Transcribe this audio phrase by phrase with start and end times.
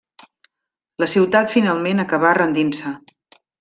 [1.03, 2.99] La ciutat finalment acabà rendint-se.